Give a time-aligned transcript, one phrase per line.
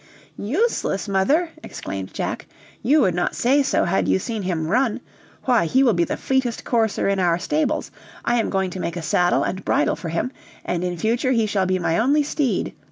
[0.39, 1.07] "Useless!
[1.07, 2.47] mother," exclaimed Jack;
[2.81, 4.99] "you would not say so had you seen him run;
[5.43, 7.91] why, he will be the fleetest courser in our stables.
[8.25, 10.31] I am going to make a saddle and bridle for him,
[10.65, 12.73] and in future he shall be my only steed.